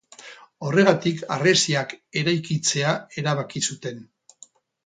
[0.67, 1.93] Horregatik harresiak
[2.23, 4.05] eraikitzea erabaki zuten.